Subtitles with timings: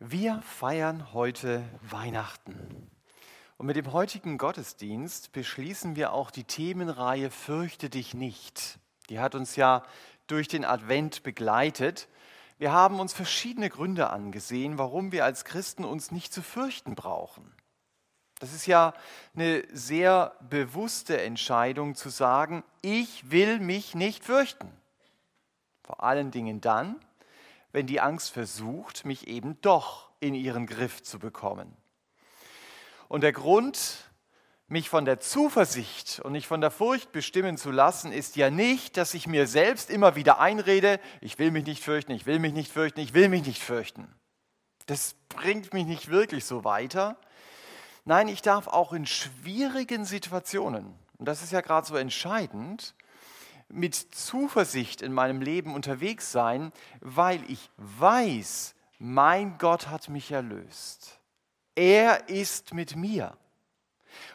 [0.00, 2.88] Wir feiern heute Weihnachten.
[3.56, 8.78] Und mit dem heutigen Gottesdienst beschließen wir auch die Themenreihe Fürchte dich nicht.
[9.10, 9.82] Die hat uns ja
[10.28, 12.06] durch den Advent begleitet.
[12.58, 17.52] Wir haben uns verschiedene Gründe angesehen, warum wir als Christen uns nicht zu fürchten brauchen.
[18.38, 18.94] Das ist ja
[19.34, 24.70] eine sehr bewusste Entscheidung zu sagen, ich will mich nicht fürchten.
[25.82, 27.00] Vor allen Dingen dann,
[27.72, 31.76] wenn die Angst versucht, mich eben doch in ihren Griff zu bekommen.
[33.08, 34.10] Und der Grund,
[34.68, 38.96] mich von der Zuversicht und nicht von der Furcht bestimmen zu lassen, ist ja nicht,
[38.96, 42.52] dass ich mir selbst immer wieder einrede, ich will mich nicht fürchten, ich will mich
[42.52, 44.14] nicht fürchten, ich will mich nicht fürchten.
[44.86, 47.18] Das bringt mich nicht wirklich so weiter.
[48.04, 52.94] Nein, ich darf auch in schwierigen Situationen, und das ist ja gerade so entscheidend,
[53.68, 61.18] mit Zuversicht in meinem Leben unterwegs sein, weil ich weiß, mein Gott hat mich erlöst.
[61.74, 63.36] Er ist mit mir.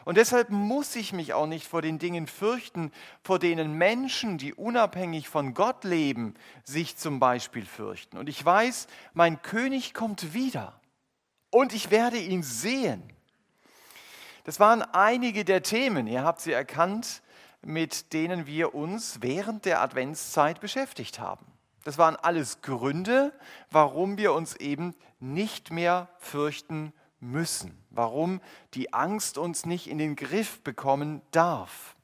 [0.04, 4.54] Und deshalb muss ich mich auch nicht vor den Dingen fürchten, vor denen Menschen, die
[4.54, 8.18] unabhängig von Gott leben, sich zum Beispiel fürchten.
[8.18, 10.80] Und ich weiß, mein König kommt wieder
[11.50, 13.02] und ich werde ihn sehen.
[14.44, 17.22] Das waren einige der Themen, ihr habt sie erkannt,
[17.64, 21.46] mit denen wir uns während der Adventszeit beschäftigt haben.
[21.84, 23.32] Das waren alles Gründe,
[23.70, 28.40] warum wir uns eben nicht mehr fürchten müssen, warum
[28.74, 31.94] die Angst uns nicht in den Griff bekommen darf.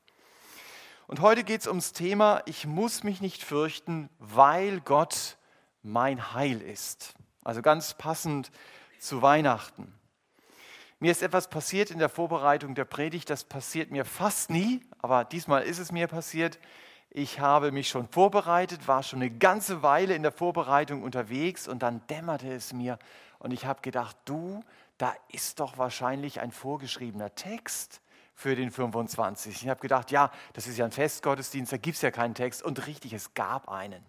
[1.06, 5.39] Und heute geht es ums Thema, ich muss mich nicht fürchten, weil Gott
[5.83, 7.14] mein Heil ist.
[7.42, 8.50] Also ganz passend
[8.98, 9.92] zu Weihnachten.
[11.03, 15.25] Mir ist etwas passiert in der Vorbereitung der Predigt, das passiert mir fast nie, aber
[15.25, 16.59] diesmal ist es mir passiert.
[17.09, 21.83] Ich habe mich schon vorbereitet, war schon eine ganze Weile in der Vorbereitung unterwegs und
[21.83, 22.98] dann dämmerte es mir
[23.39, 24.62] und ich habe gedacht, du,
[24.98, 28.03] da ist doch wahrscheinlich ein vorgeschriebener Text
[28.35, 29.62] für den 25.
[29.62, 32.63] Ich habe gedacht, ja, das ist ja ein Festgottesdienst, da gibt es ja keinen Text
[32.63, 34.05] und richtig, es gab einen.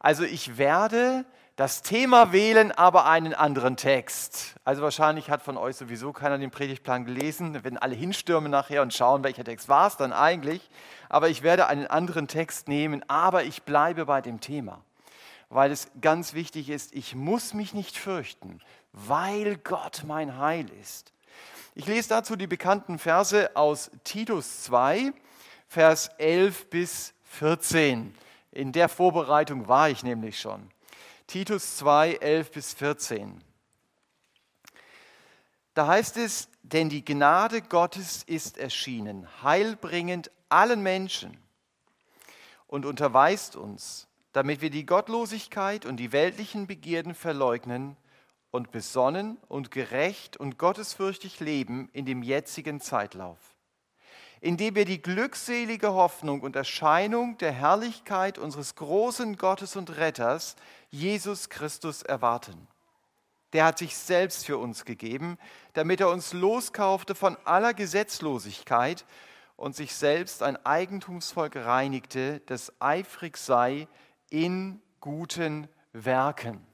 [0.00, 1.24] Also ich werde
[1.56, 4.56] das Thema wählen, aber einen anderen Text.
[4.64, 7.54] Also wahrscheinlich hat von euch sowieso keiner den Predigtplan gelesen.
[7.54, 10.68] Wir werden alle hinstürmen nachher und schauen, welcher Text war es dann eigentlich.
[11.08, 14.80] Aber ich werde einen anderen Text nehmen, aber ich bleibe bei dem Thema,
[15.48, 18.60] weil es ganz wichtig ist, ich muss mich nicht fürchten,
[18.92, 21.12] weil Gott mein Heil ist.
[21.76, 25.12] Ich lese dazu die bekannten Verse aus Titus 2,
[25.68, 28.12] Vers 11 bis 14.
[28.50, 30.73] In der Vorbereitung war ich nämlich schon.
[31.26, 33.42] Titus 2, 11 bis 14.
[35.74, 41.36] Da heißt es, denn die Gnade Gottes ist erschienen, heilbringend allen Menschen
[42.66, 47.96] und unterweist uns, damit wir die Gottlosigkeit und die weltlichen Begierden verleugnen
[48.50, 53.38] und besonnen und gerecht und gottesfürchtig leben in dem jetzigen Zeitlauf,
[54.44, 60.56] indem wir die glückselige Hoffnung und Erscheinung der Herrlichkeit unseres großen Gottes und Retters,
[60.90, 62.68] Jesus Christus erwarten.
[63.54, 65.38] Der hat sich selbst für uns gegeben,
[65.72, 69.06] damit er uns loskaufte von aller Gesetzlosigkeit
[69.56, 73.88] und sich selbst ein Eigentumsvolk reinigte, das eifrig sei
[74.28, 76.66] in guten Werken.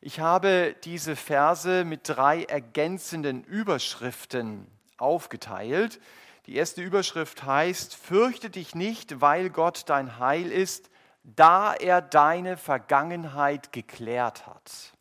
[0.00, 4.66] Ich habe diese Verse mit drei ergänzenden Überschriften
[4.96, 6.00] aufgeteilt.
[6.46, 10.90] Die erste Überschrift heißt, fürchte dich nicht, weil Gott dein Heil ist,
[11.22, 14.92] da er deine Vergangenheit geklärt hat.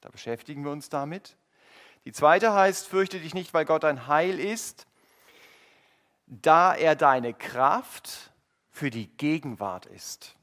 [0.00, 1.36] Da beschäftigen wir uns damit.
[2.04, 4.86] Die zweite heißt, fürchte dich nicht, weil Gott ein Heil ist,
[6.26, 8.32] da er deine Kraft
[8.70, 10.36] für die Gegenwart ist.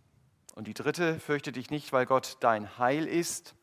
[0.56, 3.56] Und die dritte, fürchte dich nicht, weil Gott dein Heil ist,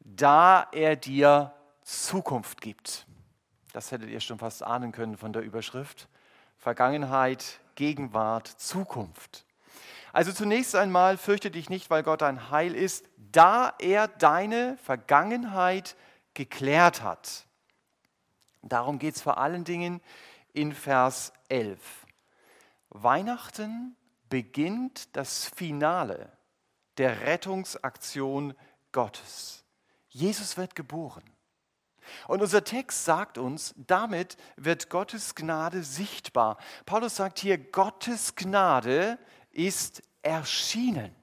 [0.00, 3.05] da er dir Zukunft gibt.
[3.76, 6.08] Das hättet ihr schon fast ahnen können von der Überschrift.
[6.56, 9.44] Vergangenheit, Gegenwart, Zukunft.
[10.14, 15.94] Also zunächst einmal fürchte dich nicht, weil Gott ein Heil ist, da er deine Vergangenheit
[16.32, 17.44] geklärt hat.
[18.62, 20.00] Darum geht es vor allen Dingen
[20.54, 22.06] in Vers 11.
[22.88, 23.94] Weihnachten
[24.30, 26.32] beginnt das Finale
[26.96, 28.54] der Rettungsaktion
[28.92, 29.66] Gottes.
[30.08, 31.35] Jesus wird geboren.
[32.28, 36.58] Und unser Text sagt uns, damit wird Gottes Gnade sichtbar.
[36.84, 39.18] Paulus sagt hier, Gottes Gnade
[39.50, 41.14] ist erschienen.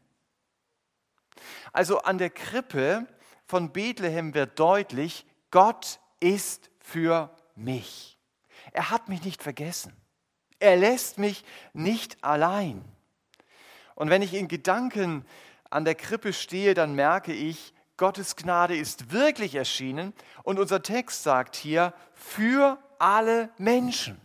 [1.71, 3.07] Also an der Krippe
[3.45, 8.17] von Bethlehem wird deutlich, Gott ist für mich.
[8.71, 9.93] Er hat mich nicht vergessen.
[10.59, 11.43] Er lässt mich
[11.73, 12.83] nicht allein.
[13.95, 15.25] Und wenn ich in Gedanken
[15.69, 20.13] an der Krippe stehe, dann merke ich, Gottes Gnade ist wirklich erschienen
[20.43, 24.19] und unser Text sagt hier, für alle Menschen.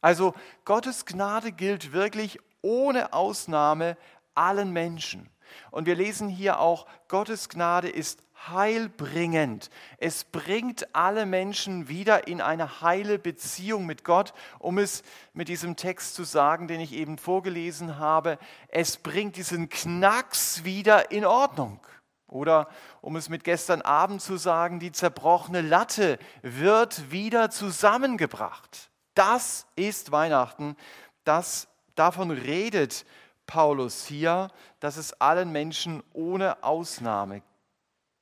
[0.00, 0.34] Also
[0.64, 3.96] Gottes Gnade gilt wirklich ohne Ausnahme
[4.34, 5.28] allen Menschen.
[5.70, 9.70] Und wir lesen hier auch, Gottes Gnade ist heilbringend.
[9.98, 15.02] Es bringt alle Menschen wieder in eine heile Beziehung mit Gott, um es
[15.32, 18.38] mit diesem Text zu sagen, den ich eben vorgelesen habe.
[18.68, 21.80] Es bringt diesen Knacks wieder in Ordnung.
[22.28, 22.68] Oder
[23.00, 28.90] um es mit gestern Abend zu sagen, die zerbrochene Latte wird wieder zusammengebracht.
[29.14, 30.76] Das ist Weihnachten.
[31.24, 33.06] Das, davon redet
[33.46, 34.50] Paulus hier,
[34.80, 37.42] dass es allen Menschen ohne Ausnahme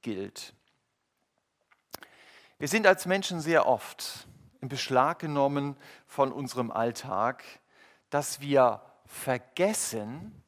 [0.03, 0.55] gilt.
[2.59, 4.29] Wir sind als Menschen sehr oft
[4.61, 7.43] in Beschlag genommen von unserem Alltag,
[8.11, 10.43] dass wir vergessen,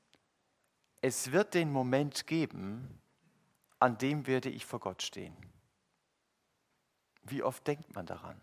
[1.00, 3.00] es wird den Moment geben,
[3.86, 5.36] an dem werde ich vor Gott stehen.
[7.22, 8.40] Wie oft denkt man daran?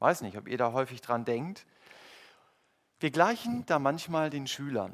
[0.00, 1.64] Weiß nicht, ob ihr da häufig dran denkt.
[2.98, 4.92] Wir gleichen da manchmal den Schülern,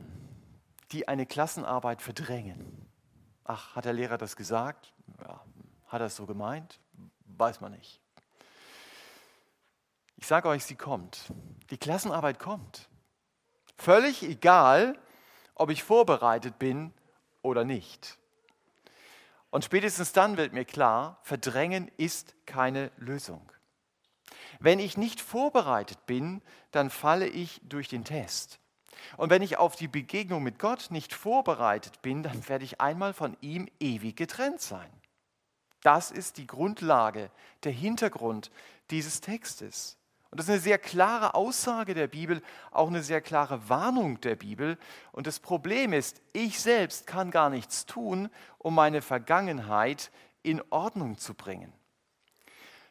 [0.92, 2.86] die eine Klassenarbeit verdrängen.
[3.44, 4.92] Ach, hat der Lehrer das gesagt?
[5.22, 5.42] Ja,
[5.86, 6.78] hat er es so gemeint?
[7.24, 8.02] Weiß man nicht.
[10.16, 11.32] Ich sage euch, sie kommt.
[11.70, 12.90] Die Klassenarbeit kommt.
[13.78, 14.98] Völlig egal,
[15.54, 16.92] ob ich vorbereitet bin
[17.40, 18.18] oder nicht.
[19.56, 23.40] Und spätestens dann wird mir klar, verdrängen ist keine Lösung.
[24.60, 26.42] Wenn ich nicht vorbereitet bin,
[26.72, 28.60] dann falle ich durch den Test.
[29.16, 33.14] Und wenn ich auf die Begegnung mit Gott nicht vorbereitet bin, dann werde ich einmal
[33.14, 34.90] von ihm ewig getrennt sein.
[35.80, 37.30] Das ist die Grundlage,
[37.64, 38.50] der Hintergrund
[38.90, 39.96] dieses Textes.
[40.36, 44.36] Und das ist eine sehr klare Aussage der Bibel, auch eine sehr klare Warnung der
[44.36, 44.76] Bibel.
[45.12, 48.28] Und das Problem ist, ich selbst kann gar nichts tun,
[48.58, 50.10] um meine Vergangenheit
[50.42, 51.72] in Ordnung zu bringen.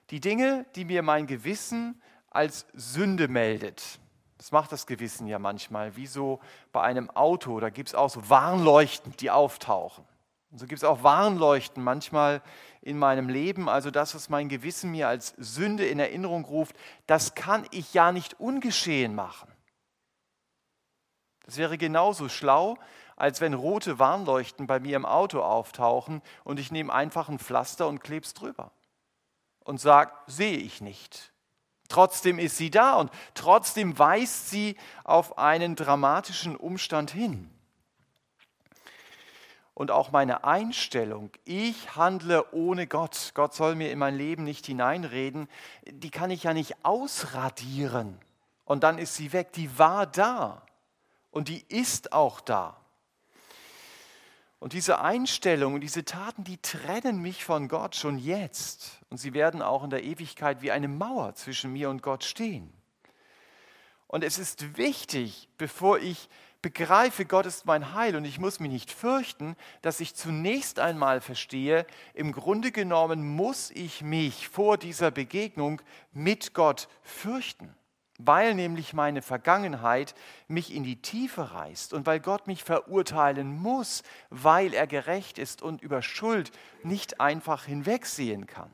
[0.09, 2.01] Die Dinge, die mir mein Gewissen
[2.31, 4.00] als Sünde meldet,
[4.39, 6.39] das macht das Gewissen ja manchmal, wie so
[6.71, 10.03] bei einem Auto, da gibt es auch so Warnleuchten, die auftauchen.
[10.50, 12.42] Und so gibt es auch Warnleuchten manchmal
[12.86, 16.76] in meinem Leben, also das, was mein Gewissen mir als Sünde in Erinnerung ruft,
[17.08, 19.52] das kann ich ja nicht ungeschehen machen.
[21.46, 22.78] Das wäre genauso schlau,
[23.16, 27.88] als wenn rote Warnleuchten bei mir im Auto auftauchen und ich nehme einfach ein Pflaster
[27.88, 28.72] und klebe es drüber
[29.64, 31.34] und sage, sehe ich nicht.
[31.90, 37.55] Trotzdem ist sie da und trotzdem weist sie auf einen dramatischen Umstand hin
[39.75, 44.66] und auch meine Einstellung, ich handle ohne Gott, Gott soll mir in mein Leben nicht
[44.66, 45.50] hineinreden,
[45.86, 48.18] die kann ich ja nicht ausradieren.
[48.63, 49.51] Und dann ist sie weg.
[49.51, 50.63] Die war da
[51.30, 52.77] und die ist auch da.
[54.60, 59.01] Und diese Einstellung und diese Taten, die trennen mich von Gott schon jetzt.
[59.10, 62.74] Und sie werden auch in der Ewigkeit wie eine Mauer zwischen mir und Gott stehen.
[64.07, 66.30] Und es ist wichtig, bevor ich
[66.66, 71.22] begreife, Gott ist mein Heil und ich muss mich nicht fürchten, dass ich zunächst einmal
[71.22, 71.86] verstehe,
[72.16, 75.80] im Grunde genommen muss ich mich vor dieser Begegnung
[76.12, 77.72] mit Gott fürchten,
[78.18, 80.16] weil nämlich meine Vergangenheit
[80.48, 84.02] mich in die Tiefe reißt und weil Gott mich verurteilen muss,
[84.32, 86.52] weil er gerecht ist und über Schuld
[86.82, 88.72] nicht einfach hinwegsehen kann.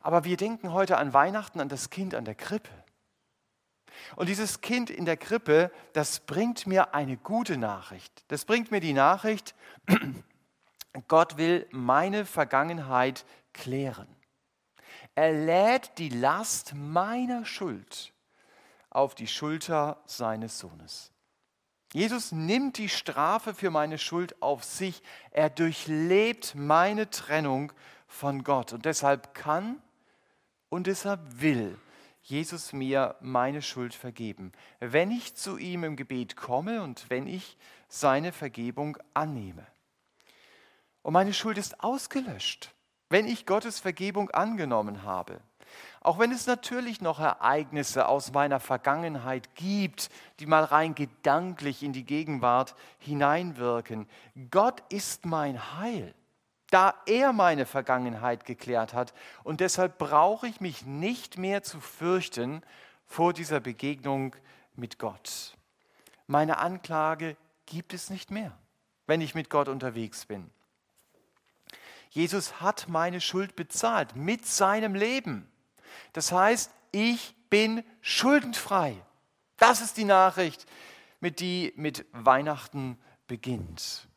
[0.00, 2.81] Aber wir denken heute an Weihnachten, an das Kind an der Krippe.
[4.16, 8.24] Und dieses Kind in der Krippe, das bringt mir eine gute Nachricht.
[8.28, 9.54] Das bringt mir die Nachricht,
[11.08, 14.08] Gott will meine Vergangenheit klären.
[15.14, 18.12] Er lädt die Last meiner Schuld
[18.90, 21.12] auf die Schulter seines Sohnes.
[21.92, 25.02] Jesus nimmt die Strafe für meine Schuld auf sich.
[25.30, 27.72] Er durchlebt meine Trennung
[28.06, 28.72] von Gott.
[28.72, 29.82] Und deshalb kann
[30.70, 31.78] und deshalb will
[32.22, 37.56] Jesus mir meine Schuld vergeben, wenn ich zu ihm im Gebet komme und wenn ich
[37.88, 39.66] seine Vergebung annehme.
[41.02, 42.72] Und meine Schuld ist ausgelöscht,
[43.08, 45.40] wenn ich Gottes Vergebung angenommen habe.
[46.00, 51.92] Auch wenn es natürlich noch Ereignisse aus meiner Vergangenheit gibt, die mal rein gedanklich in
[51.92, 54.08] die Gegenwart hineinwirken.
[54.50, 56.14] Gott ist mein Heil
[56.72, 59.12] da er meine Vergangenheit geklärt hat.
[59.44, 62.62] Und deshalb brauche ich mich nicht mehr zu fürchten
[63.04, 64.34] vor dieser Begegnung
[64.74, 65.54] mit Gott.
[66.26, 67.36] Meine Anklage
[67.66, 68.56] gibt es nicht mehr,
[69.06, 70.50] wenn ich mit Gott unterwegs bin.
[72.08, 75.50] Jesus hat meine Schuld bezahlt mit seinem Leben.
[76.14, 78.96] Das heißt, ich bin schuldenfrei.
[79.58, 80.64] Das ist die Nachricht,
[81.20, 84.08] mit die mit Weihnachten beginnt.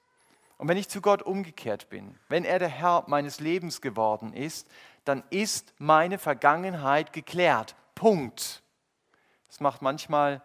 [0.65, 4.67] Und wenn ich zu Gott umgekehrt bin, wenn er der Herr meines Lebens geworden ist,
[5.03, 7.75] dann ist meine Vergangenheit geklärt.
[7.93, 8.63] Punkt.
[9.47, 10.41] Es macht manchmal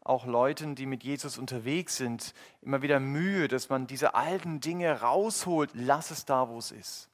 [0.00, 5.00] auch Leuten, die mit Jesus unterwegs sind, immer wieder Mühe, dass man diese alten Dinge
[5.00, 5.70] rausholt.
[5.74, 7.08] Lass es da, wo es ist.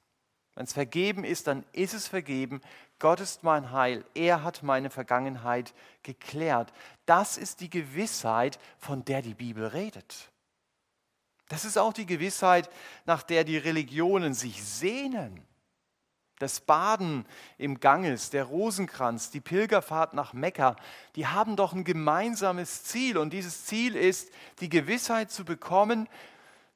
[0.54, 2.60] Wenn es vergeben ist, dann ist es vergeben.
[2.98, 4.04] Gott ist mein Heil.
[4.12, 6.74] Er hat meine Vergangenheit geklärt.
[7.06, 10.30] Das ist die Gewissheit, von der die Bibel redet.
[11.50, 12.70] Das ist auch die Gewissheit,
[13.06, 15.44] nach der die Religionen sich sehnen.
[16.38, 17.26] Das Baden
[17.58, 20.76] im Ganges, der Rosenkranz, die Pilgerfahrt nach Mekka,
[21.16, 23.18] die haben doch ein gemeinsames Ziel.
[23.18, 24.30] Und dieses Ziel ist,
[24.60, 26.08] die Gewissheit zu bekommen,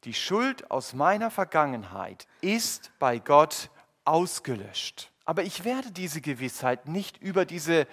[0.03, 3.71] die Schuld aus meiner Vergangenheit ist bei Gott
[4.05, 5.13] ausgelöscht.
[5.25, 7.87] Aber ich werde diese Gewissheit nicht über diese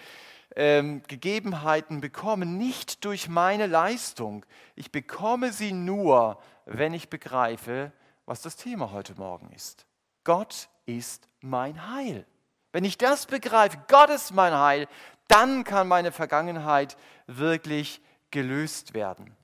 [0.55, 4.45] ähm, Gegebenheiten bekommen, nicht durch meine Leistung.
[4.75, 7.91] Ich bekomme sie nur, wenn ich begreife,
[8.25, 9.85] was das Thema heute Morgen ist.
[10.23, 12.25] Gott ist mein Heil.
[12.71, 14.87] Wenn ich das begreife, Gott ist mein Heil,
[15.27, 19.35] dann kann meine Vergangenheit wirklich gelöst werden.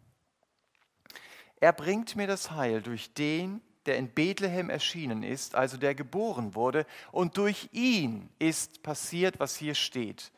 [1.60, 6.56] Er bringt mir das Heil durch den, der in Bethlehem erschienen ist, also der geboren
[6.56, 10.32] wurde, und durch ihn ist passiert, was hier steht.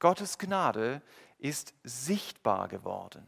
[0.00, 1.02] Gottes Gnade
[1.38, 3.24] ist sichtbar geworden.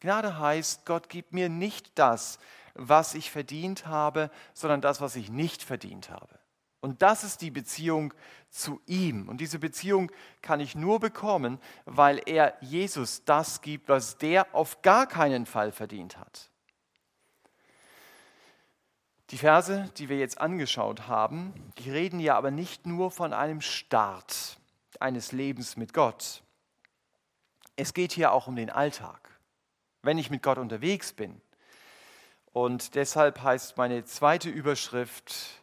[0.00, 2.38] Gnade heißt, Gott gibt mir nicht das,
[2.74, 6.38] was ich verdient habe, sondern das, was ich nicht verdient habe.
[6.80, 8.14] Und das ist die Beziehung
[8.48, 9.28] zu ihm.
[9.28, 10.10] Und diese Beziehung
[10.40, 15.72] kann ich nur bekommen, weil er Jesus das gibt, was der auf gar keinen Fall
[15.72, 16.50] verdient hat.
[19.28, 23.60] Die Verse, die wir jetzt angeschaut haben, die reden ja aber nicht nur von einem
[23.60, 24.59] Start
[25.00, 26.42] eines Lebens mit Gott.
[27.76, 29.38] Es geht hier auch um den Alltag.
[30.02, 31.40] Wenn ich mit Gott unterwegs bin.
[32.52, 35.60] Und deshalb heißt meine zweite Überschrift,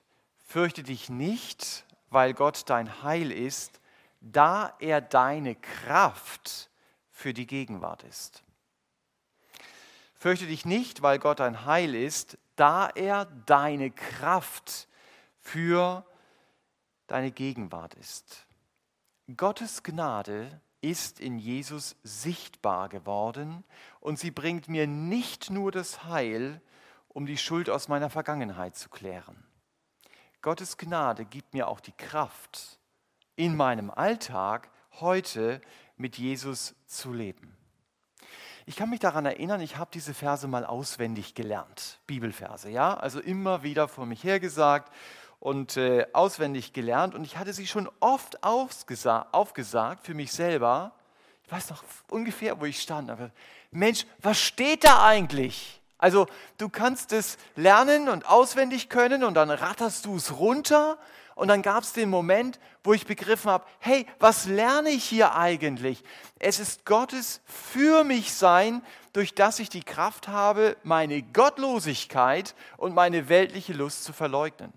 [0.48, 3.82] Fürchte dich nicht, weil Gott dein Heil ist,
[4.22, 6.70] da er deine Kraft
[7.12, 8.44] für die Gegenwart ist.
[10.16, 14.88] Fürchte dich nicht, weil Gott dein Heil ist, da er deine Kraft
[15.42, 16.06] für
[17.08, 18.47] deine Gegenwart ist.
[19.36, 23.66] Gottes Gnade ist in Jesus sichtbar geworden
[24.00, 26.62] und sie bringt mir nicht nur das Heil,
[27.10, 29.44] um die Schuld aus meiner Vergangenheit zu klären.
[30.42, 32.80] Gottes Gnade gibt mir auch die Kraft,
[33.36, 35.60] in meinem Alltag heute
[35.98, 37.58] mit Jesus zu leben.
[38.66, 43.20] Ich kann mich daran erinnern, ich habe diese Verse mal auswendig gelernt, Bibelverse, ja, also
[43.20, 44.94] immer wieder vor mich hergesagt
[45.40, 50.94] und äh, auswendig gelernt und ich hatte sie schon oft aufgesagt für mich selber.
[51.46, 53.32] Ich weiß noch ungefähr, wo ich stand, aber
[53.72, 55.82] Mensch, was steht da eigentlich?
[55.98, 56.28] Also
[56.58, 60.98] du kannst es lernen und auswendig können und dann ratterst du es runter
[61.36, 65.36] und dann gab es den Moment, wo ich begriffen habe, hey, was lerne ich hier
[65.36, 66.04] eigentlich?
[66.40, 68.82] Es ist Gottes für mich sein,
[69.14, 74.74] durch das ich die Kraft habe, meine Gottlosigkeit und meine weltliche Lust zu verleugnen.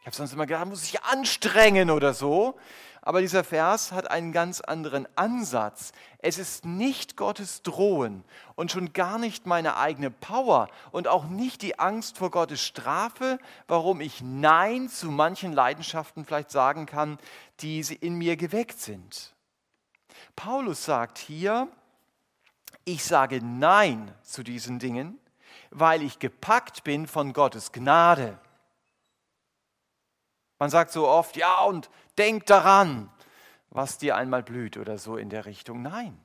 [0.00, 2.58] Ich habe sonst immer gedacht, muss ich anstrengen oder so.
[3.02, 5.92] Aber dieser Vers hat einen ganz anderen Ansatz.
[6.18, 8.24] Es ist nicht Gottes Drohen
[8.56, 13.38] und schon gar nicht meine eigene Power und auch nicht die Angst vor Gottes Strafe,
[13.68, 17.18] warum ich Nein zu manchen Leidenschaften vielleicht sagen kann,
[17.60, 19.34] die in mir geweckt sind.
[20.36, 21.68] Paulus sagt hier,
[22.84, 25.18] ich sage Nein zu diesen Dingen,
[25.70, 28.38] weil ich gepackt bin von Gottes Gnade.
[30.60, 33.10] Man sagt so oft, ja, und denk daran,
[33.70, 35.80] was dir einmal blüht oder so in der Richtung.
[35.80, 36.20] Nein,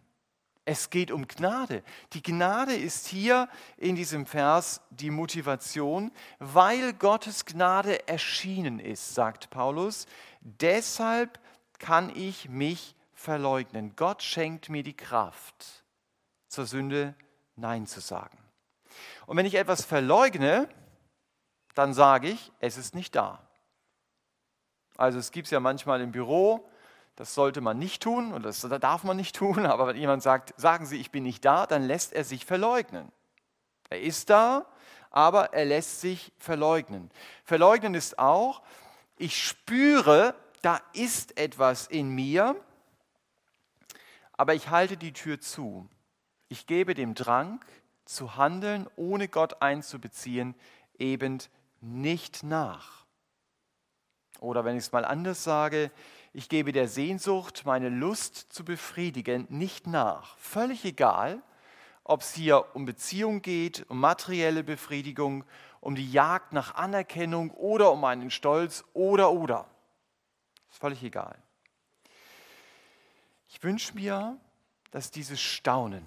[0.65, 1.83] es geht um Gnade.
[2.11, 9.51] Die Gnade ist hier in diesem Vers die Motivation, weil Gottes Gnade erschienen ist, sagt
[9.51, 10.05] Paulus.
[10.41, 11.39] Deshalb
[11.79, 13.95] kann ich mich verleugnen.
[13.95, 15.85] Gott schenkt mir die Kraft,
[16.49, 17.15] zur Sünde
[17.55, 18.37] Nein zu sagen.
[19.27, 20.67] Und wenn ich etwas verleugne,
[21.73, 23.44] dann sage ich, es ist nicht da.
[24.97, 26.67] Also es gibt es ja manchmal im Büro,
[27.15, 30.53] das sollte man nicht tun und das darf man nicht tun, aber wenn jemand sagt,
[30.59, 33.11] sagen Sie, ich bin nicht da, dann lässt er sich verleugnen.
[33.89, 34.65] Er ist da,
[35.11, 37.09] aber er lässt sich verleugnen.
[37.43, 38.61] Verleugnen ist auch,
[39.17, 42.55] ich spüre, da ist etwas in mir,
[44.33, 45.87] aber ich halte die Tür zu.
[46.49, 47.63] Ich gebe dem Drang
[48.03, 50.55] zu handeln, ohne Gott einzubeziehen,
[50.97, 51.39] eben
[51.79, 53.04] nicht nach.
[54.39, 55.91] Oder wenn ich es mal anders sage,
[56.33, 60.37] ich gebe der Sehnsucht, meine Lust zu befriedigen, nicht nach.
[60.37, 61.41] Völlig egal,
[62.03, 65.43] ob es hier um Beziehung geht, um materielle Befriedigung,
[65.79, 69.67] um die Jagd nach Anerkennung oder um einen Stolz oder oder.
[70.69, 71.37] Ist völlig egal.
[73.47, 74.37] Ich wünsche mir,
[74.91, 76.05] dass dieses Staunen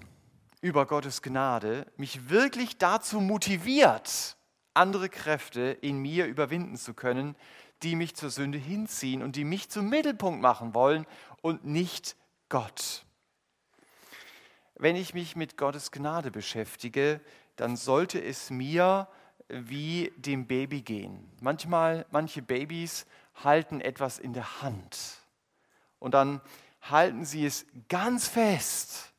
[0.61, 4.37] über Gottes Gnade mich wirklich dazu motiviert,
[4.73, 7.35] andere Kräfte in mir überwinden zu können,
[7.83, 11.05] die mich zur Sünde hinziehen und die mich zum Mittelpunkt machen wollen
[11.41, 12.15] und nicht
[12.49, 13.05] Gott.
[14.75, 17.21] Wenn ich mich mit Gottes Gnade beschäftige,
[17.55, 19.07] dann sollte es mir
[19.49, 21.29] wie dem Baby gehen.
[21.41, 23.05] Manchmal, manche Babys
[23.43, 25.17] halten etwas in der Hand
[25.99, 26.41] und dann
[26.81, 29.11] halten sie es ganz fest.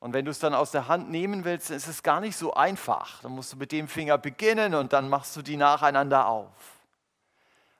[0.00, 2.36] Und wenn du es dann aus der Hand nehmen willst, dann ist es gar nicht
[2.36, 3.22] so einfach.
[3.22, 6.73] Dann musst du mit dem Finger beginnen und dann machst du die nacheinander auf.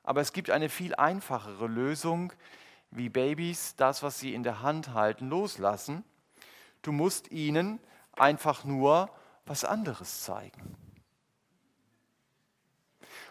[0.05, 2.33] Aber es gibt eine viel einfachere Lösung,
[2.91, 6.05] wie Babys das, was sie in der Hand halten, loslassen.
[6.83, 7.81] Du musst ihnen
[8.13, 9.11] einfach nur
[9.47, 10.77] was anderes zeigen.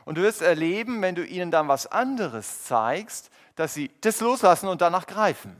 [0.06, 4.68] Und du wirst erleben, wenn du ihnen dann was anderes zeigst, dass sie das loslassen
[4.68, 5.56] und danach greifen.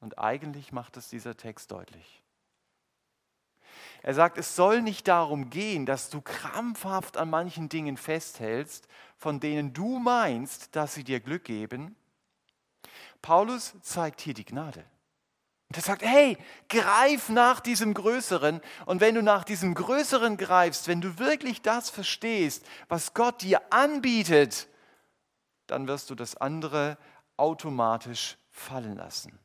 [0.00, 2.17] Und eigentlich macht es dieser Text deutlich.
[4.02, 8.86] Er sagt, es soll nicht darum gehen, dass du krampfhaft an manchen Dingen festhältst,
[9.16, 11.96] von denen du meinst, dass sie dir Glück geben.
[13.22, 14.84] Paulus zeigt hier die Gnade.
[15.70, 16.38] Er sagt, hey,
[16.70, 18.62] greif nach diesem Größeren.
[18.86, 23.60] Und wenn du nach diesem Größeren greifst, wenn du wirklich das verstehst, was Gott dir
[23.70, 24.68] anbietet,
[25.66, 26.96] dann wirst du das andere
[27.36, 29.38] automatisch fallen lassen.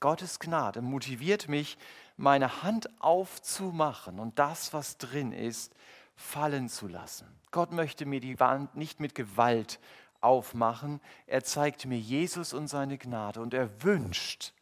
[0.00, 1.78] Gottes Gnade motiviert mich,
[2.16, 5.74] meine Hand aufzumachen und das, was drin ist,
[6.14, 7.26] fallen zu lassen.
[7.50, 9.78] Gott möchte mir die Wand nicht mit Gewalt
[10.20, 11.00] aufmachen.
[11.26, 14.52] Er zeigt mir Jesus und seine Gnade und er wünscht,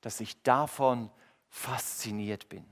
[0.00, 1.10] dass ich davon
[1.48, 2.64] fasziniert bin.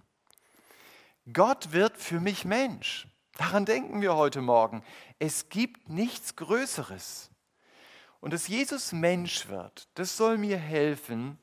[1.33, 3.07] Gott wird für mich Mensch.
[3.37, 4.83] Daran denken wir heute Morgen.
[5.19, 7.31] Es gibt nichts Größeres.
[8.21, 11.39] Und dass Jesus Mensch wird, das soll mir helfen,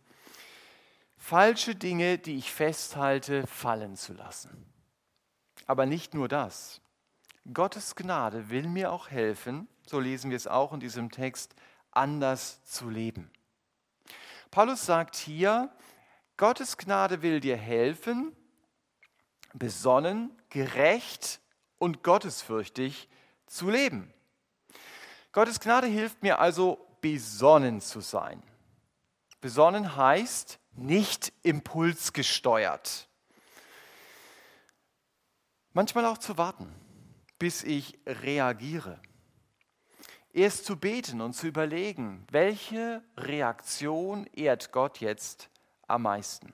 [1.28, 4.66] falsche Dinge, die ich festhalte, fallen zu lassen.
[5.66, 6.80] Aber nicht nur das.
[7.54, 11.54] Gottes Gnade will mir auch helfen, so lesen wir es auch in diesem Text,
[11.92, 13.30] anders zu leben.
[14.52, 15.70] Paulus sagt hier,
[16.38, 18.34] Gottes Gnade will dir helfen,
[19.54, 21.42] besonnen, gerecht
[21.78, 23.10] und gottesfürchtig
[23.48, 24.13] zu leben.
[25.34, 28.42] Gottes Gnade hilft mir also, besonnen zu sein.
[29.41, 33.08] Besonnen heißt, nicht impulsgesteuert.
[35.73, 36.73] Manchmal auch zu warten,
[37.38, 39.00] bis ich reagiere.
[40.34, 45.50] Erst zu beten und zu überlegen, welche Reaktion ehrt Gott jetzt
[45.88, 46.54] am meisten.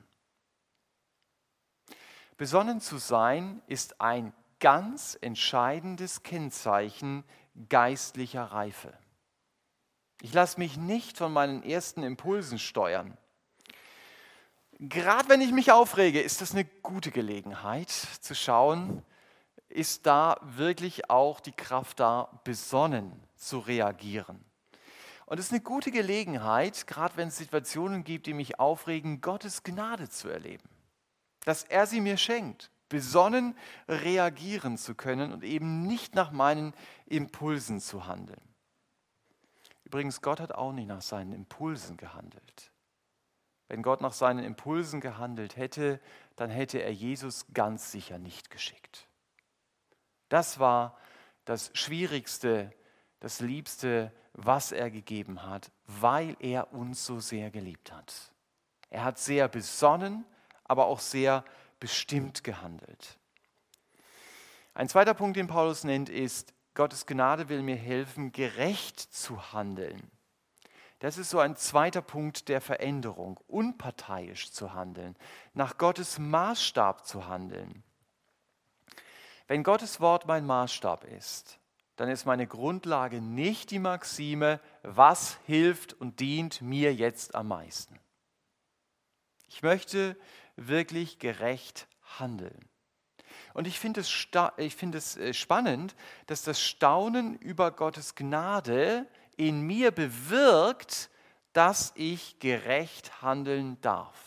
[2.38, 7.24] Besonnen zu sein ist ein ganz entscheidendes Kennzeichen
[7.70, 8.98] geistlicher Reife.
[10.24, 13.16] Ich lasse mich nicht von meinen ersten Impulsen steuern
[14.90, 19.04] gerade wenn ich mich aufrege, ist das eine gute Gelegenheit zu schauen,
[19.70, 24.44] ist da wirklich auch die Kraft da, besonnen zu reagieren.
[25.26, 29.64] Und es ist eine gute Gelegenheit, gerade wenn es Situationen gibt, die mich aufregen, Gottes
[29.64, 30.70] Gnade zu erleben.
[31.46, 33.58] Dass er sie mir schenkt, besonnen
[33.88, 36.74] reagieren zu können und eben nicht nach meinen
[37.06, 38.53] Impulsen zu handeln.
[39.94, 42.72] Übrigens, Gott hat auch nicht nach seinen Impulsen gehandelt.
[43.68, 46.00] Wenn Gott nach seinen Impulsen gehandelt hätte,
[46.36, 49.08] dann hätte er Jesus ganz sicher nicht geschickt.
[50.30, 50.98] Das war
[51.46, 52.74] das Schwierigste,
[53.20, 58.34] das Liebste, was er gegeben hat, weil er uns so sehr geliebt hat.
[58.90, 60.26] Er hat sehr besonnen,
[60.64, 61.46] aber auch sehr
[61.80, 63.20] bestimmt gehandelt.
[64.74, 70.12] Ein zweiter Punkt, den Paulus nennt, ist, Gottes Gnade will mir helfen, gerecht zu handeln.
[71.00, 75.18] Das ist so ein zweiter Punkt der Veränderung, unparteiisch zu handeln,
[75.54, 77.84] nach Gottes Maßstab zu handeln.
[79.48, 81.60] Wenn Gottes Wort mein Maßstab ist,
[81.98, 88.00] dann ist meine Grundlage nicht die Maxime, was hilft und dient mir jetzt am meisten.
[89.48, 90.18] Ich möchte
[90.56, 92.70] wirklich gerecht handeln.
[93.54, 95.96] Und ich finde es, find es äh, spannend,
[96.28, 101.10] dass das Staunen über Gottes Gnade in mir bewirkt,
[101.54, 104.18] dass ich gerecht handeln darf.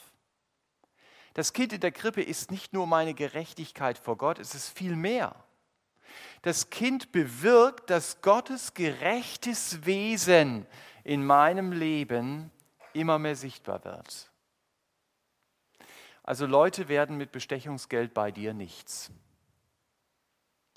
[1.35, 4.97] Das Kind in der Krippe ist nicht nur meine Gerechtigkeit vor Gott, es ist viel
[4.97, 5.35] mehr.
[6.43, 10.67] Das Kind bewirkt, dass Gottes gerechtes Wesen
[11.05, 12.51] in meinem Leben
[12.93, 14.31] immer mehr sichtbar wird.
[16.27, 19.11] Also Leute werden mit Bestechungsgeld bei dir nichts.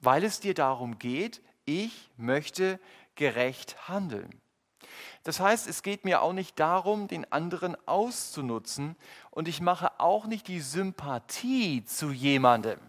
[0.01, 2.79] weil es dir darum geht, ich möchte
[3.15, 4.29] gerecht handeln.
[5.23, 8.95] Das heißt, es geht mir auch nicht darum, den anderen auszunutzen
[9.29, 12.79] und ich mache auch nicht die Sympathie zu jemandem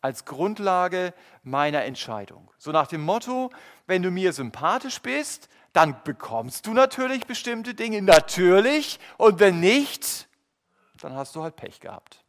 [0.00, 2.50] als Grundlage meiner Entscheidung.
[2.58, 3.50] So nach dem Motto,
[3.86, 10.26] wenn du mir sympathisch bist, dann bekommst du natürlich bestimmte Dinge, natürlich, und wenn nicht,
[11.00, 12.24] dann hast du halt Pech gehabt.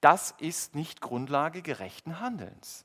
[0.00, 2.84] Das ist nicht Grundlage gerechten Handelns.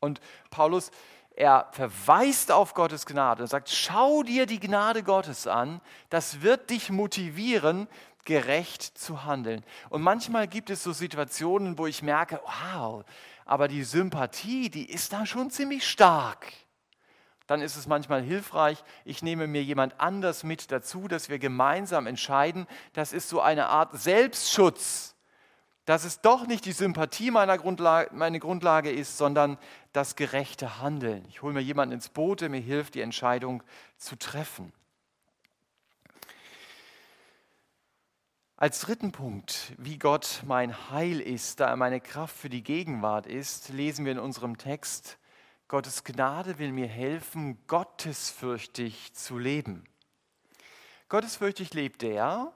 [0.00, 0.90] Und Paulus,
[1.34, 6.70] er verweist auf Gottes Gnade und sagt, schau dir die Gnade Gottes an, das wird
[6.70, 7.88] dich motivieren,
[8.24, 9.64] gerecht zu handeln.
[9.88, 12.40] Und manchmal gibt es so Situationen, wo ich merke,
[12.72, 13.04] wow,
[13.44, 16.52] aber die Sympathie, die ist da schon ziemlich stark.
[17.48, 22.06] Dann ist es manchmal hilfreich, ich nehme mir jemand anders mit dazu, dass wir gemeinsam
[22.06, 22.68] entscheiden.
[22.92, 25.16] Das ist so eine Art Selbstschutz
[25.88, 29.56] dass es doch nicht die Sympathie meiner Grundlage, meine Grundlage ist, sondern
[29.94, 31.24] das gerechte Handeln.
[31.30, 33.62] Ich hole mir jemanden ins Boot, der mir hilft, die Entscheidung
[33.96, 34.70] zu treffen.
[38.58, 43.26] Als dritten Punkt, wie Gott mein Heil ist, da er meine Kraft für die Gegenwart
[43.26, 45.16] ist, lesen wir in unserem Text,
[45.68, 49.84] Gottes Gnade will mir helfen, gottesfürchtig zu leben.
[51.10, 52.54] Gottesfürchtig lebt der,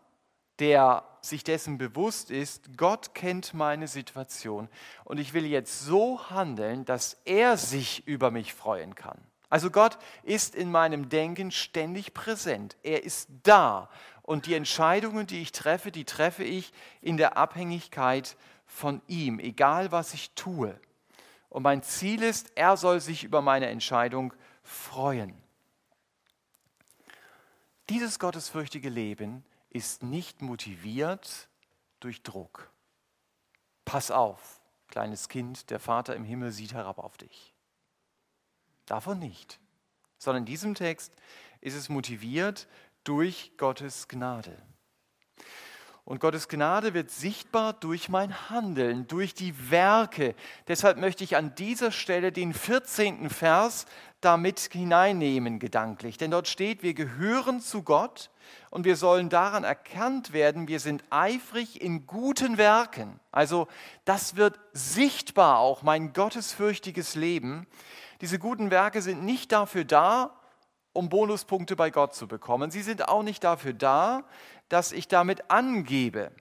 [0.59, 4.70] der sich dessen bewusst ist, Gott kennt meine Situation
[5.05, 9.18] und ich will jetzt so handeln, dass er sich über mich freuen kann.
[9.51, 12.79] Also Gott ist in meinem Denken ständig präsent.
[12.83, 13.90] Er ist da
[14.22, 16.72] und die Entscheidungen, die ich treffe, die treffe ich
[17.03, 20.81] in der Abhängigkeit von ihm, egal was ich tue.
[21.52, 25.36] Und mein Ziel ist, er soll sich über meine Entscheidung freuen.
[27.90, 31.50] Dieses gottesfürchtige Leben ist nicht motiviert
[32.00, 32.70] durch Druck.
[33.84, 37.52] Pass auf, kleines Kind, der Vater im Himmel sieht herab auf dich.
[38.86, 39.60] Davon nicht,
[40.16, 41.14] sondern in diesem Text
[41.60, 42.66] ist es motiviert
[43.04, 44.56] durch Gottes Gnade.
[46.04, 50.34] Und Gottes Gnade wird sichtbar durch mein Handeln, durch die Werke.
[50.66, 53.30] Deshalb möchte ich an dieser Stelle den 14.
[53.30, 53.86] Vers
[54.20, 56.18] damit hineinnehmen, gedanklich.
[56.18, 58.30] Denn dort steht, wir gehören zu Gott
[58.70, 63.20] und wir sollen daran erkannt werden, wir sind eifrig in guten Werken.
[63.30, 63.68] Also
[64.04, 67.66] das wird sichtbar auch, mein gottesfürchtiges Leben.
[68.20, 70.36] Diese guten Werke sind nicht dafür da,
[70.92, 72.70] um Bonuspunkte bei Gott zu bekommen.
[72.70, 74.24] Sie sind auch nicht dafür da,
[74.72, 76.32] dass ich damit angebe.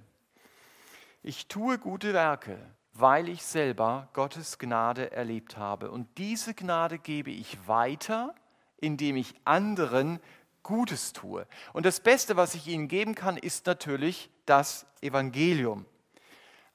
[1.21, 2.57] Ich tue gute Werke,
[2.93, 5.91] weil ich selber Gottes Gnade erlebt habe.
[5.91, 8.33] Und diese Gnade gebe ich weiter,
[8.77, 10.21] indem ich anderen
[10.63, 11.45] Gutes tue.
[11.73, 15.85] Und das Beste, was ich ihnen geben kann, ist natürlich das Evangelium.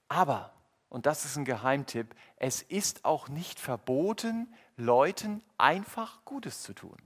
[0.09, 0.53] Aber,
[0.91, 6.99] und das ist ein Geheimtipp, es ist auch nicht verboten, Leuten einfach Gutes zu tun.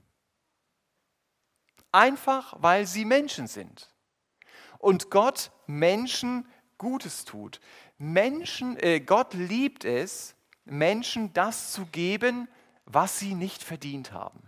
[1.93, 3.90] Einfach weil sie Menschen sind.
[4.81, 6.45] Und Gott Menschen
[6.77, 7.59] Gutes tut.
[7.99, 12.47] Menschen, äh, Gott liebt es, Menschen das zu geben,
[12.85, 14.41] was sie nicht verdient haben.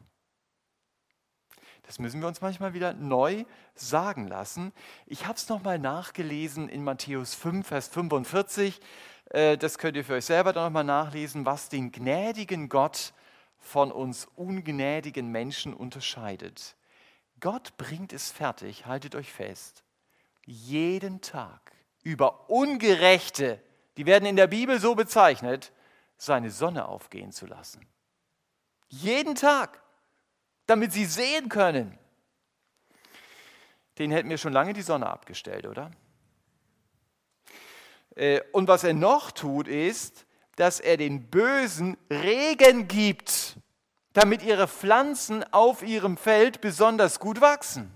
[1.83, 4.73] Das müssen wir uns manchmal wieder neu sagen lassen.
[5.05, 8.81] Ich habe es nochmal nachgelesen in Matthäus 5, Vers 45.
[9.29, 13.13] Äh, das könnt ihr für euch selber nochmal nachlesen, was den gnädigen Gott
[13.59, 16.75] von uns ungnädigen Menschen unterscheidet.
[17.39, 19.82] Gott bringt es fertig, haltet euch fest,
[20.45, 21.71] jeden Tag
[22.03, 23.61] über Ungerechte,
[23.97, 25.71] die werden in der Bibel so bezeichnet,
[26.17, 27.85] seine Sonne aufgehen zu lassen.
[28.87, 29.81] Jeden Tag,
[30.65, 31.97] damit sie sehen können.
[33.97, 35.91] Den hätten wir schon lange die Sonne abgestellt, oder?
[38.15, 40.25] Äh, und was er noch tut, ist,
[40.55, 43.57] dass er den Bösen Regen gibt
[44.13, 47.91] damit ihre Pflanzen auf ihrem Feld besonders gut wachsen.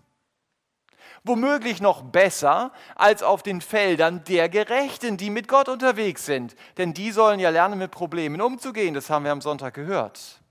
[1.27, 6.55] Womöglich noch besser als auf den Feldern der Gerechten, die mit Gott unterwegs sind.
[6.77, 8.93] Denn die sollen ja lernen, mit Problemen umzugehen.
[8.93, 10.41] Das haben wir am Sonntag gehört.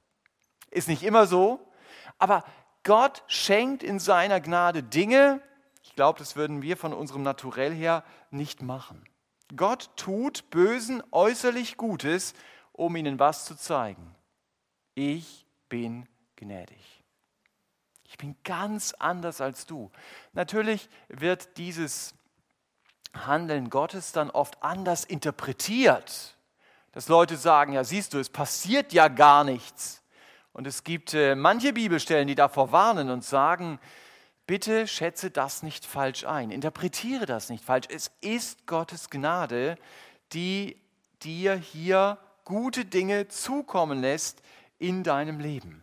[0.71, 1.61] Ist nicht immer so,
[2.19, 2.45] aber
[2.85, 5.41] Gott schenkt in seiner Gnade Dinge,
[5.83, 9.05] ich glaube, das würden wir von unserem Naturell her nicht machen.
[9.55, 12.35] Gott tut Bösen äußerlich Gutes,
[12.73, 14.15] um ihnen was zu zeigen.
[14.95, 16.96] Ich bin gnädig.
[18.17, 19.91] Ich bin ganz anders als du.
[20.33, 22.15] Natürlich wird dieses
[23.13, 26.35] Handeln Gottes dann oft anders interpretiert.
[26.93, 30.03] Dass Leute sagen, ja siehst du, es passiert ja gar nichts.
[30.55, 33.79] Und es gibt äh, manche Bibelstellen, die davor warnen und sagen,
[34.47, 37.87] bitte schätze das nicht falsch ein, interpretiere das nicht falsch.
[37.91, 39.77] Es ist Gottes Gnade,
[40.33, 40.81] die
[41.23, 44.41] dir hier gute Dinge zukommen lässt
[44.79, 45.83] in deinem Leben.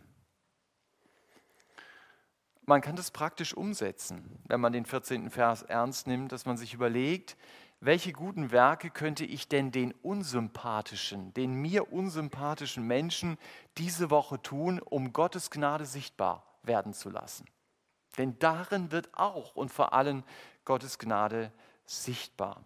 [2.66, 5.30] Man kann das praktisch umsetzen, wenn man den 14.
[5.30, 7.36] Vers ernst nimmt, dass man sich überlegt,
[7.80, 13.36] welche guten Werke könnte ich denn den unsympathischen, den mir unsympathischen Menschen
[13.76, 17.44] diese Woche tun, um Gottes Gnade sichtbar werden zu lassen.
[18.16, 20.24] Denn darin wird auch und vor allem
[20.64, 21.52] Gottes Gnade
[21.84, 22.64] sichtbar.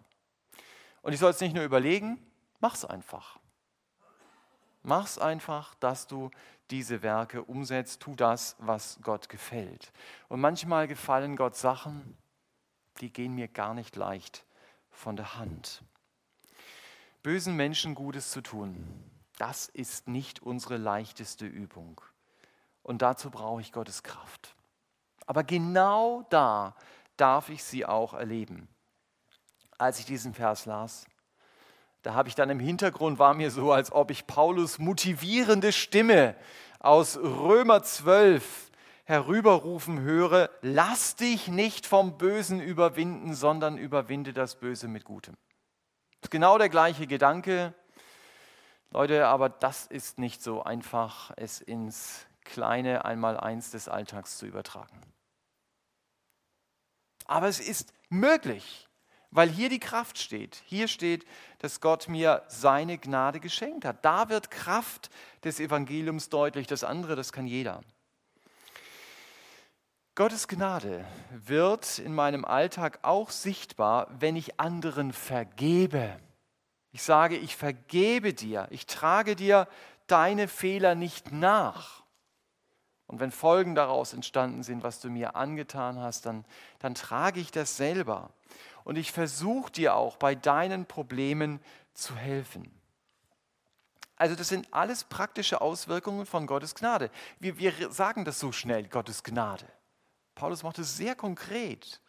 [1.01, 2.25] Und ich soll es nicht nur überlegen,
[2.61, 3.38] mach's einfach.
[4.89, 6.31] Mach's einfach, dass du
[6.71, 7.99] diese Werke umsetzt.
[7.99, 9.93] Tu das, was Gott gefällt.
[10.29, 12.17] Und manchmal gefallen Gott Sachen,
[12.99, 14.47] die gehen mir gar nicht leicht
[14.89, 15.83] von der Hand.
[17.21, 22.01] Bösen Menschen Gutes zu tun, das ist nicht unsere leichteste Übung.
[22.81, 24.55] Und dazu brauche ich Gottes Kraft.
[25.27, 26.75] Aber genau da
[27.15, 28.67] darf ich sie auch erleben.
[29.77, 31.05] Als ich diesen Vers las,
[32.01, 36.35] da habe ich dann im Hintergrund, war mir so, als ob ich Paulus motivierende Stimme
[36.79, 38.71] aus Römer 12
[39.03, 45.35] herüberrufen höre, lass dich nicht vom Bösen überwinden, sondern überwinde das Böse mit Gutem.
[46.21, 47.73] Das ist genau der gleiche Gedanke.
[48.91, 55.01] Leute, aber das ist nicht so einfach, es ins kleine Einmaleins des Alltags zu übertragen.
[57.25, 58.88] Aber es ist möglich.
[59.31, 60.63] Weil hier die Kraft steht.
[60.65, 61.25] Hier steht,
[61.59, 64.03] dass Gott mir seine Gnade geschenkt hat.
[64.03, 65.09] Da wird Kraft
[65.43, 66.65] des Evangeliums deutlich.
[66.65, 67.81] Das andere, das kann jeder.
[70.15, 76.19] Gottes Gnade wird in meinem Alltag auch sichtbar, wenn ich anderen vergebe.
[76.91, 79.67] Ich sage, ich vergebe dir, ich trage dir
[80.07, 82.03] deine Fehler nicht nach.
[83.07, 86.45] Und wenn Folgen daraus entstanden sind, was du mir angetan hast, dann,
[86.79, 88.31] dann trage ich das selber
[88.89, 91.59] und ich versuche dir auch bei deinen Problemen
[91.93, 92.71] zu helfen.
[94.15, 97.11] Also das sind alles praktische Auswirkungen von Gottes Gnade.
[97.39, 99.67] Wir, wir sagen das so schnell, Gottes Gnade.
[100.33, 102.01] Paulus macht es sehr konkret.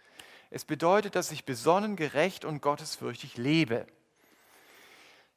[0.49, 3.87] Es bedeutet, dass ich besonnen, gerecht und gottesfürchtig lebe.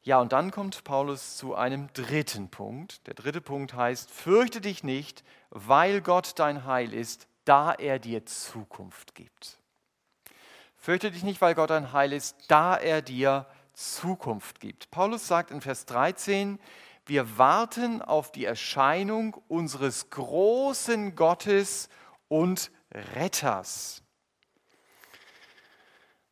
[0.02, 3.06] Ja, und dann kommt Paulus zu einem dritten Punkt.
[3.06, 8.26] Der dritte Punkt heißt, fürchte dich nicht, weil Gott dein Heil ist, da er dir
[8.26, 9.60] Zukunft gibt.
[10.84, 14.92] Fürchte dich nicht, weil Gott ein Heil ist, da er dir Zukunft gibt.
[14.92, 16.60] Paulus sagt in Vers 13,
[17.06, 21.88] wir warten auf die Erscheinung unseres großen Gottes
[22.28, 24.04] und Retters.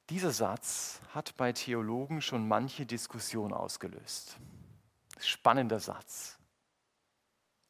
[0.10, 4.36] Dieser Satz hat bei Theologen schon manche Diskussion ausgelöst.
[5.22, 6.38] Spannender Satz.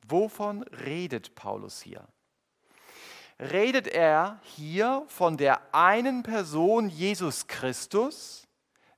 [0.08, 2.08] Wovon redet Paulus hier?
[3.41, 8.47] Redet er hier von der einen Person Jesus Christus,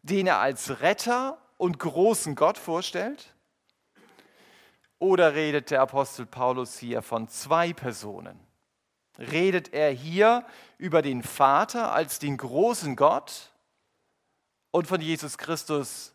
[0.01, 3.33] den er als Retter und großen Gott vorstellt?
[4.99, 8.39] Oder redet der Apostel Paulus hier von zwei Personen?
[9.17, 10.45] Redet er hier
[10.77, 13.51] über den Vater als den großen Gott
[14.71, 16.13] und von Jesus Christus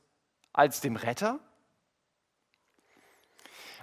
[0.52, 1.38] als dem Retter?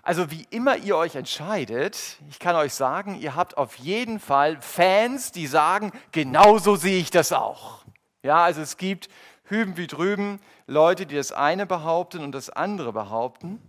[0.05, 4.61] Also wie immer ihr euch entscheidet, ich kann euch sagen, ihr habt auf jeden Fall
[4.61, 7.83] Fans, die sagen, genauso sehe ich das auch.
[8.21, 9.09] Ja, also es gibt
[9.45, 13.59] hüben wie drüben Leute, die das eine behaupten und das andere behaupten.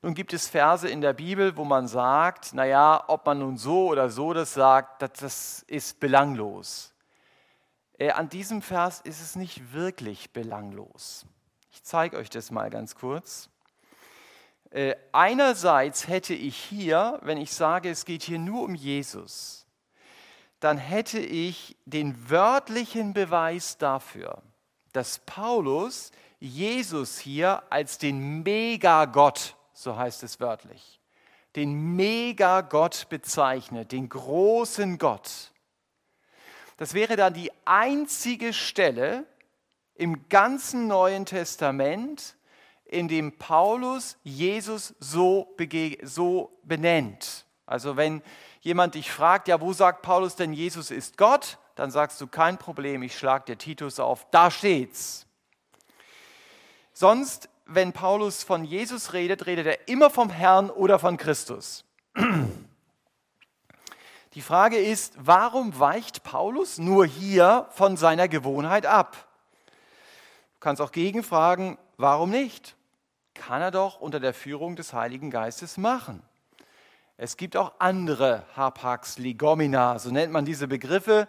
[0.00, 3.88] Nun gibt es Verse in der Bibel, wo man sagt, naja, ob man nun so
[3.88, 6.94] oder so das sagt, das, das ist belanglos.
[7.98, 11.26] Äh, an diesem Vers ist es nicht wirklich belanglos.
[11.70, 13.50] Ich zeige euch das mal ganz kurz.
[14.70, 19.66] Äh, einerseits hätte ich hier, wenn ich sage, es geht hier nur um Jesus,
[20.60, 24.42] dann hätte ich den wörtlichen Beweis dafür,
[24.92, 31.00] dass Paulus Jesus hier als den Megagott, so heißt es wörtlich,
[31.56, 35.52] den Megagott bezeichnet, den großen Gott.
[36.76, 39.26] Das wäre dann die einzige Stelle
[39.94, 42.36] im ganzen Neuen Testament,
[42.90, 45.56] in dem Paulus Jesus so,
[46.02, 47.46] so benennt.
[47.66, 48.22] Also wenn
[48.60, 51.58] jemand dich fragt, ja, wo sagt Paulus denn, Jesus ist Gott?
[51.76, 55.24] Dann sagst du, kein Problem, ich schlage dir Titus auf, da steht's.
[56.92, 61.84] Sonst, wenn Paulus von Jesus redet, redet er immer vom Herrn oder von Christus.
[64.34, 69.28] Die Frage ist, warum weicht Paulus nur hier von seiner Gewohnheit ab?
[70.54, 72.76] Du kannst auch gegenfragen, warum nicht?
[73.40, 76.22] Kann er doch unter der Führung des Heiligen Geistes machen.
[77.16, 81.26] Es gibt auch andere Hapax Legomina, so nennt man diese Begriffe,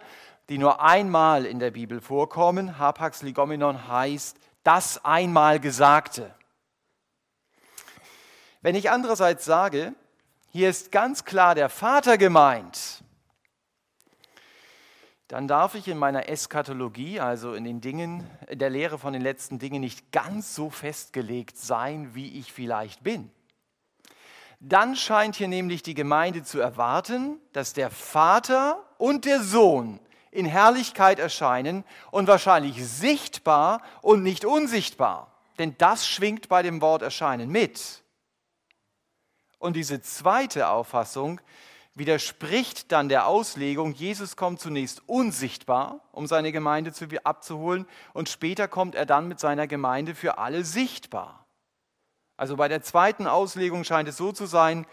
[0.50, 2.78] die nur einmal in der Bibel vorkommen.
[2.78, 6.34] Hapax Legomenon heißt Das einmal Gesagte.
[8.60, 9.94] Wenn ich andererseits sage,
[10.50, 13.02] hier ist ganz klar der Vater gemeint,
[15.32, 19.22] dann darf ich in meiner Eschatologie, also in den Dingen, in der Lehre von den
[19.22, 23.30] letzten Dingen, nicht ganz so festgelegt sein, wie ich vielleicht bin.
[24.60, 30.44] Dann scheint hier nämlich die Gemeinde zu erwarten, dass der Vater und der Sohn in
[30.44, 35.32] Herrlichkeit erscheinen und wahrscheinlich sichtbar und nicht unsichtbar.
[35.58, 38.02] Denn das schwingt bei dem Wort erscheinen mit.
[39.58, 41.40] Und diese zweite Auffassung
[41.94, 46.92] widerspricht dann der Auslegung, Jesus kommt zunächst unsichtbar, um seine Gemeinde
[47.24, 51.46] abzuholen, und später kommt er dann mit seiner Gemeinde für alle sichtbar.
[52.36, 54.86] Also bei der zweiten Auslegung scheint es so zu sein,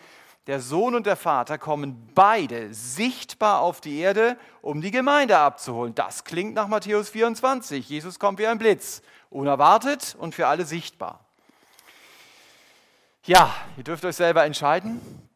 [0.48, 5.96] der Sohn und der Vater kommen beide sichtbar auf die Erde, um die Gemeinde abzuholen.
[5.96, 7.88] Das klingt nach Matthäus 24.
[7.88, 11.24] Jesus kommt wie ein Blitz, unerwartet und für alle sichtbar.
[13.26, 15.29] Ja, ihr dürft euch selber entscheiden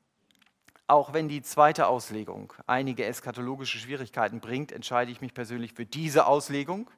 [0.88, 6.26] auch wenn die zweite Auslegung einige eskatologische Schwierigkeiten bringt, entscheide ich mich persönlich für diese
[6.26, 6.89] Auslegung.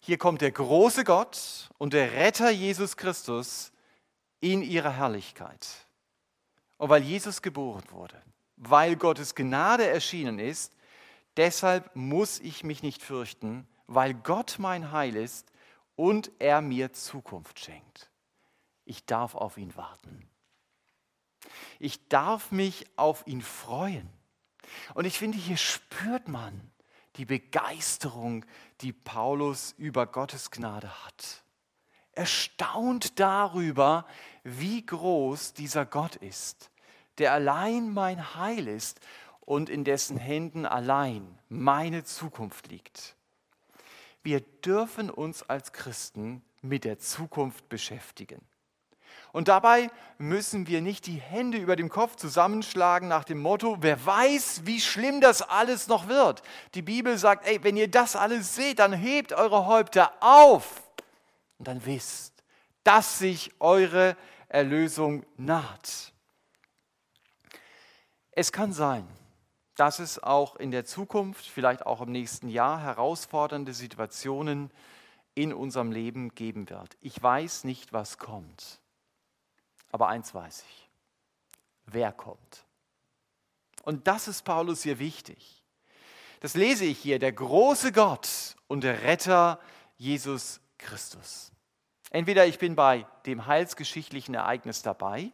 [0.00, 3.72] Hier kommt der große Gott und der Retter Jesus Christus
[4.40, 5.66] in ihrer Herrlichkeit.
[6.76, 8.20] Und weil Jesus geboren wurde,
[8.56, 10.74] weil Gottes Gnade erschienen ist,
[11.36, 15.50] deshalb muss ich mich nicht fürchten, weil Gott mein Heil ist
[15.96, 18.10] und er mir Zukunft schenkt.
[18.84, 20.28] Ich darf auf ihn warten.
[21.78, 24.08] Ich darf mich auf ihn freuen.
[24.94, 26.70] Und ich finde, hier spürt man
[27.16, 28.44] die Begeisterung,
[28.80, 31.44] die Paulus über Gottes Gnade hat.
[32.12, 34.06] Er staunt darüber,
[34.42, 36.70] wie groß dieser Gott ist,
[37.18, 39.00] der allein mein Heil ist
[39.40, 43.16] und in dessen Händen allein meine Zukunft liegt.
[44.22, 48.40] Wir dürfen uns als Christen mit der Zukunft beschäftigen.
[49.34, 54.06] Und dabei müssen wir nicht die Hände über dem Kopf zusammenschlagen nach dem Motto, wer
[54.06, 56.44] weiß, wie schlimm das alles noch wird.
[56.74, 60.88] Die Bibel sagt, ey, wenn ihr das alles seht, dann hebt eure Häupter auf
[61.58, 62.44] und dann wisst,
[62.84, 64.16] dass sich eure
[64.46, 66.12] Erlösung naht.
[68.30, 69.04] Es kann sein,
[69.74, 74.70] dass es auch in der Zukunft, vielleicht auch im nächsten Jahr, herausfordernde Situationen
[75.34, 76.96] in unserem Leben geben wird.
[77.00, 78.78] Ich weiß nicht, was kommt.
[79.94, 80.88] Aber eins weiß ich,
[81.86, 82.64] wer kommt.
[83.84, 85.62] Und das ist Paulus hier wichtig.
[86.40, 89.60] Das lese ich hier, der große Gott und der Retter
[89.96, 91.52] Jesus Christus.
[92.10, 95.30] Entweder ich bin bei dem heilsgeschichtlichen Ereignis dabei,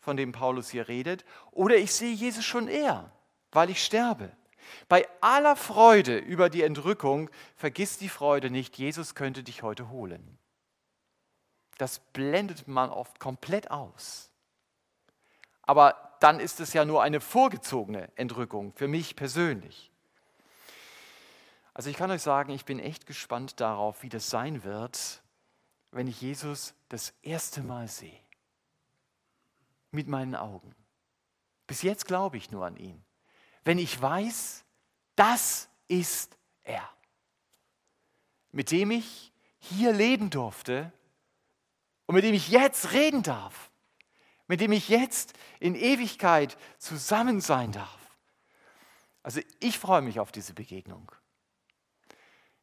[0.00, 3.12] von dem Paulus hier redet, oder ich sehe Jesus schon eher,
[3.52, 4.32] weil ich sterbe.
[4.88, 10.39] Bei aller Freude über die Entrückung vergiss die Freude nicht, Jesus könnte dich heute holen
[11.80, 14.30] das blendet man oft komplett aus.
[15.62, 19.90] Aber dann ist es ja nur eine vorgezogene Entrückung für mich persönlich.
[21.72, 25.22] Also ich kann euch sagen, ich bin echt gespannt darauf, wie das sein wird,
[25.92, 28.20] wenn ich Jesus das erste Mal sehe.
[29.90, 30.74] Mit meinen Augen.
[31.66, 33.02] Bis jetzt glaube ich nur an ihn.
[33.64, 34.64] Wenn ich weiß,
[35.16, 36.86] das ist er,
[38.52, 40.92] mit dem ich hier leben durfte
[42.10, 43.70] und mit dem ich jetzt reden darf,
[44.48, 48.00] mit dem ich jetzt in Ewigkeit zusammen sein darf.
[49.22, 51.12] Also ich freue mich auf diese Begegnung.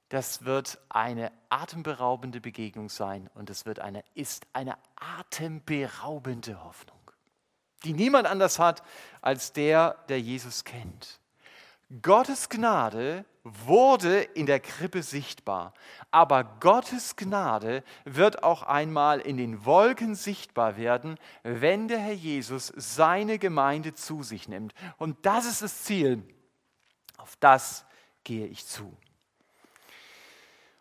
[0.09, 6.99] Das wird eine atemberaubende Begegnung sein und es wird eine, ist eine atemberaubende Hoffnung,
[7.85, 8.83] die niemand anders hat
[9.21, 11.21] als der, der Jesus kennt.
[12.01, 15.73] Gottes Gnade wurde in der Krippe sichtbar,
[16.11, 22.73] aber Gottes Gnade wird auch einmal in den Wolken sichtbar werden, wenn der Herr Jesus
[22.75, 24.73] seine Gemeinde zu sich nimmt.
[24.97, 26.23] Und das ist das Ziel.
[27.15, 27.85] Auf das
[28.25, 28.97] gehe ich zu.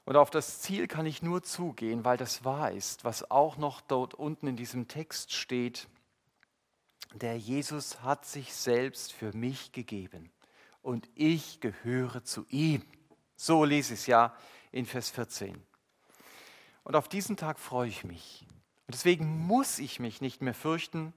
[0.06, 3.80] Und auf das Ziel kann ich nur zugehen, weil das wahr ist, was auch noch
[3.80, 5.86] dort unten in diesem Text steht.
[7.14, 10.32] Der Jesus hat sich selbst für mich gegeben
[10.86, 12.80] und ich gehöre zu ihm.
[13.34, 14.36] So lese ich es ja
[14.70, 15.60] in Vers 14.
[16.84, 18.46] Und auf diesen Tag freue ich mich.
[18.86, 21.12] Und deswegen muss ich mich nicht mehr fürchten,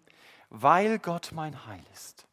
[0.49, 2.26] weil Gott mein Heil ist.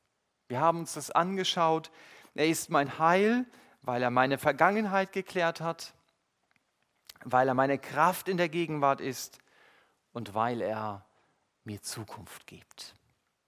[0.48, 1.90] Wir haben uns das angeschaut.
[2.34, 3.44] Er ist mein Heil,
[3.82, 5.92] weil er meine Vergangenheit geklärt hat,
[7.22, 9.40] weil er meine Kraft in der Gegenwart ist
[10.14, 11.04] und weil er
[11.64, 12.95] mir Zukunft gibt.